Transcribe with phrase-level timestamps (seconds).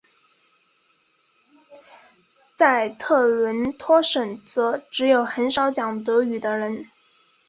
[2.57, 6.89] 在特伦托省则只有很少讲德语的人。